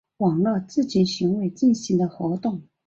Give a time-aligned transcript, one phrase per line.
[0.17, 2.63] 网络自警行为进行的活动。